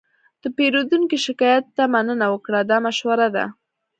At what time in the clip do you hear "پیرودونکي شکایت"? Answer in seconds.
0.57-1.65